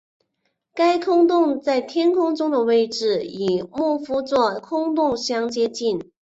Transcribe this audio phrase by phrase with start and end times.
[0.73, 6.11] 该空洞在天空中的位置与牧夫座空洞相接近。